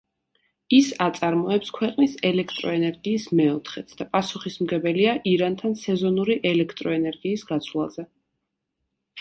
[0.77, 8.09] ის აწარმოებს ქვეყნის ელექტროენერგიის მეოთხედს და პასუხისმგებელია ირანთან სეზონური ელექტროენერგიის გაცვლაზე.